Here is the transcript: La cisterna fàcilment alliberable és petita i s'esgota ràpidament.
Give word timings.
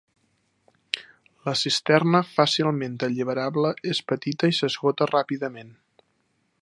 La 1.49 1.53
cisterna 1.59 2.21
fàcilment 2.29 2.97
alliberable 3.09 3.73
és 3.93 4.01
petita 4.13 4.51
i 4.55 4.59
s'esgota 4.61 5.09
ràpidament. 5.13 5.71